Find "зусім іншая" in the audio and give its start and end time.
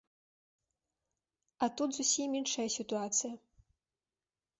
1.97-2.65